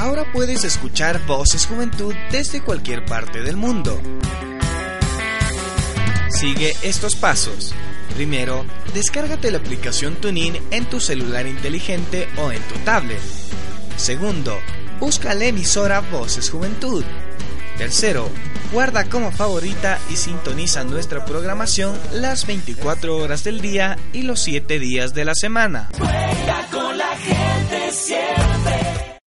[0.00, 4.00] Ahora puedes escuchar Voces Juventud desde cualquier parte del mundo.
[6.30, 7.74] Sigue estos pasos.
[8.14, 13.20] Primero, descárgate la aplicación TuneIn en tu celular inteligente o en tu tablet.
[13.98, 14.58] Segundo,
[14.98, 17.04] busca la emisora Voces Juventud.
[17.76, 18.30] Tercero,
[18.72, 24.78] guarda como favorita y sintoniza nuestra programación las 24 horas del día y los 7
[24.78, 25.90] días de la semana.